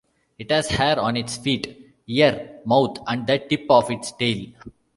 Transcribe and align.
It 0.39 0.49
has 0.49 0.67
hair 0.69 0.99
on 0.99 1.15
its 1.15 1.37
feet, 1.37 1.77
ear, 2.07 2.59
mouth 2.65 2.97
and 3.05 3.27
the 3.27 3.37
tip 3.37 3.67
of 3.69 3.91
its 3.91 4.11
tail. 4.13 4.47